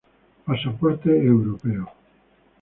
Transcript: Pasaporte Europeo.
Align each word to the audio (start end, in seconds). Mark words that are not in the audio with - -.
Pasaporte 0.45 1.11
Europeo. 1.31 1.85